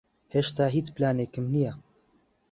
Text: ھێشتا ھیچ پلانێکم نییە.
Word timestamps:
ھێشتا 0.33 0.65
ھیچ 0.75 0.87
پلانێکم 0.95 1.45
نییە. 1.53 1.73